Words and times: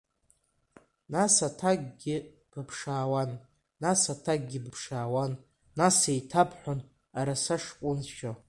Нас 1.13 1.35
аҭакгьы 1.47 2.15
быԥшаауан, 2.51 3.31
нас 3.83 4.01
аҭакгьы 4.13 4.59
быԥшаауан, 4.63 5.33
нас 5.77 5.97
еиҭабҳәон 6.11 6.79
араса 7.19 7.57
шҟәыншьо! 7.63 8.31